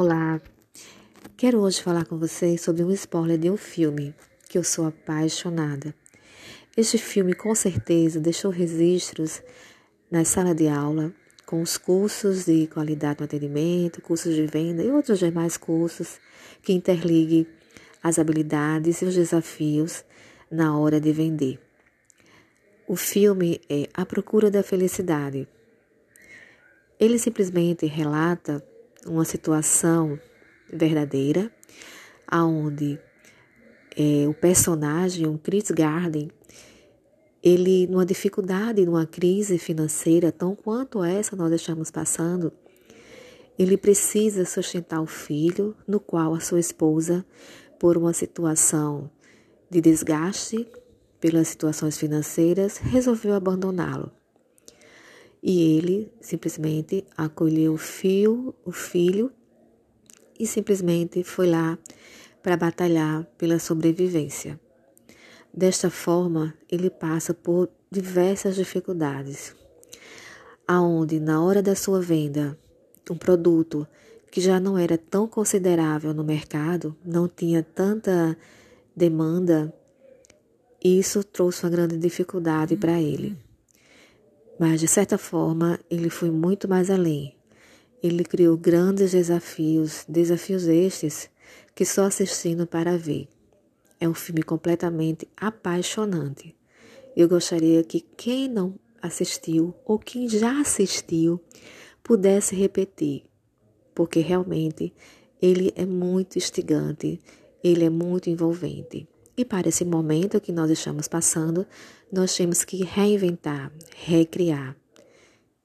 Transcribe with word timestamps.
Olá, 0.00 0.40
quero 1.36 1.58
hoje 1.58 1.82
falar 1.82 2.06
com 2.06 2.16
vocês 2.16 2.60
sobre 2.60 2.84
um 2.84 2.92
spoiler 2.92 3.36
de 3.36 3.50
um 3.50 3.56
filme 3.56 4.14
que 4.48 4.56
eu 4.56 4.62
sou 4.62 4.86
apaixonada. 4.86 5.92
Este 6.76 6.96
filme 6.96 7.34
com 7.34 7.52
certeza 7.52 8.20
deixou 8.20 8.52
registros 8.52 9.42
na 10.08 10.24
sala 10.24 10.54
de 10.54 10.68
aula 10.68 11.12
com 11.44 11.60
os 11.60 11.76
cursos 11.76 12.44
de 12.44 12.68
qualidade 12.68 13.18
no 13.18 13.24
atendimento, 13.24 14.00
cursos 14.00 14.36
de 14.36 14.46
venda 14.46 14.84
e 14.84 14.90
outros 14.92 15.18
demais 15.18 15.56
cursos 15.56 16.20
que 16.62 16.72
interliguem 16.72 17.44
as 18.00 18.20
habilidades 18.20 19.02
e 19.02 19.04
os 19.04 19.16
desafios 19.16 20.04
na 20.48 20.78
hora 20.78 21.00
de 21.00 21.10
vender. 21.10 21.58
O 22.86 22.94
filme 22.94 23.60
é 23.68 23.88
A 23.92 24.06
Procura 24.06 24.48
da 24.48 24.62
Felicidade. 24.62 25.48
Ele 27.00 27.18
simplesmente 27.18 27.84
relata 27.84 28.64
uma 29.08 29.24
situação 29.24 30.18
verdadeira, 30.72 31.50
aonde 32.26 32.98
é, 33.96 34.28
o 34.28 34.34
personagem, 34.34 35.26
o 35.26 35.38
Chris 35.38 35.70
Garden, 35.70 36.30
ele 37.42 37.86
numa 37.86 38.04
dificuldade, 38.04 38.84
numa 38.84 39.06
crise 39.06 39.58
financeira 39.58 40.30
tão 40.30 40.54
quanto 40.54 41.02
essa 41.02 41.34
nós 41.34 41.52
estamos 41.52 41.90
passando, 41.90 42.52
ele 43.58 43.76
precisa 43.76 44.44
sustentar 44.44 45.00
o 45.00 45.06
filho, 45.06 45.74
no 45.86 45.98
qual 45.98 46.34
a 46.34 46.40
sua 46.40 46.60
esposa, 46.60 47.24
por 47.78 47.96
uma 47.96 48.12
situação 48.12 49.10
de 49.70 49.80
desgaste 49.80 50.66
pelas 51.20 51.48
situações 51.48 51.98
financeiras, 51.98 52.78
resolveu 52.78 53.34
abandoná-lo. 53.34 54.12
E 55.42 55.76
ele 55.76 56.12
simplesmente 56.20 57.04
acolheu 57.16 57.74
o 57.74 57.78
filho, 57.78 58.54
o 58.64 58.72
filho 58.72 59.32
e 60.38 60.46
simplesmente 60.46 61.22
foi 61.22 61.48
lá 61.48 61.78
para 62.42 62.56
batalhar 62.56 63.24
pela 63.36 63.58
sobrevivência. 63.58 64.58
Desta 65.52 65.90
forma, 65.90 66.54
ele 66.70 66.90
passa 66.90 67.34
por 67.34 67.68
diversas 67.90 68.54
dificuldades, 68.56 69.54
aonde 70.66 71.18
na 71.18 71.42
hora 71.42 71.62
da 71.62 71.74
sua 71.74 72.00
venda, 72.00 72.56
um 73.10 73.16
produto 73.16 73.86
que 74.30 74.40
já 74.40 74.60
não 74.60 74.76
era 74.76 74.98
tão 74.98 75.26
considerável 75.26 76.12
no 76.12 76.22
mercado, 76.22 76.94
não 77.04 77.26
tinha 77.26 77.62
tanta 77.62 78.36
demanda, 78.94 79.72
isso 80.84 81.24
trouxe 81.24 81.64
uma 81.64 81.70
grande 81.70 81.96
dificuldade 81.96 82.76
para 82.76 83.00
ele. 83.00 83.36
Mas, 84.58 84.80
de 84.80 84.88
certa 84.88 85.16
forma, 85.16 85.78
ele 85.88 86.10
foi 86.10 86.30
muito 86.30 86.68
mais 86.68 86.90
além. 86.90 87.36
Ele 88.02 88.24
criou 88.24 88.56
grandes 88.56 89.12
desafios, 89.12 90.04
desafios 90.08 90.66
estes 90.66 91.30
que 91.74 91.84
só 91.84 92.04
assistindo 92.04 92.66
para 92.66 92.98
ver. 92.98 93.28
É 94.00 94.08
um 94.08 94.14
filme 94.14 94.42
completamente 94.42 95.28
apaixonante. 95.36 96.56
Eu 97.16 97.28
gostaria 97.28 97.82
que 97.84 98.00
quem 98.16 98.48
não 98.48 98.74
assistiu 99.00 99.74
ou 99.84 99.98
quem 99.98 100.28
já 100.28 100.60
assistiu 100.60 101.40
pudesse 102.02 102.54
repetir, 102.54 103.24
porque 103.94 104.20
realmente 104.20 104.92
ele 105.40 105.72
é 105.76 105.84
muito 105.84 106.36
instigante, 106.36 107.20
ele 107.62 107.84
é 107.84 107.90
muito 107.90 108.30
envolvente. 108.30 109.06
E 109.38 109.44
para 109.44 109.68
esse 109.68 109.84
momento 109.84 110.40
que 110.40 110.50
nós 110.50 110.68
estamos 110.68 111.06
passando, 111.06 111.64
nós 112.12 112.34
temos 112.34 112.64
que 112.64 112.82
reinventar, 112.82 113.70
recriar. 113.94 114.74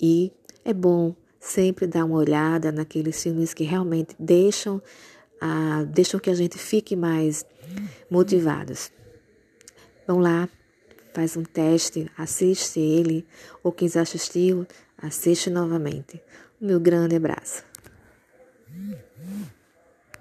E 0.00 0.30
é 0.64 0.72
bom 0.72 1.16
sempre 1.40 1.84
dar 1.84 2.04
uma 2.04 2.16
olhada 2.16 2.70
naqueles 2.70 3.20
filmes 3.20 3.52
que 3.52 3.64
realmente 3.64 4.14
deixam, 4.20 4.80
ah, 5.40 5.84
deixam 5.88 6.20
que 6.20 6.30
a 6.30 6.34
gente 6.34 6.56
fique 6.56 6.94
mais 6.94 7.44
motivados. 8.08 8.92
Vão 10.06 10.20
lá, 10.20 10.48
faz 11.12 11.36
um 11.36 11.42
teste, 11.42 12.08
assiste 12.16 12.78
ele, 12.78 13.26
ou 13.64 13.72
quem 13.72 13.88
já 13.88 14.02
assistiu, 14.02 14.64
assiste 14.96 15.50
novamente. 15.50 16.22
Meu 16.60 16.78
grande 16.78 17.16
abraço. 17.16 17.64